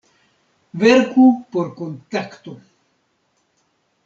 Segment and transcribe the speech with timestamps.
[0.79, 2.53] Verku por Kontakto!